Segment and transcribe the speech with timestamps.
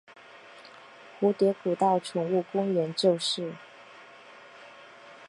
[1.19, 3.53] 蝴蝶谷道宠物公园就是。